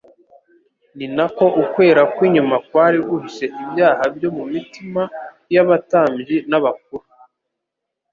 [0.97, 5.01] ni nako ukwera kw'inyuma kwari guhishe ibyaha byo mu mitima
[5.53, 7.05] y'abatambyi n'abakuru.